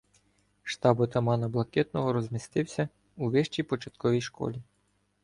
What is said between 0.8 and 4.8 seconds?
отамана Блакитного розмістився у вищій початковій школі.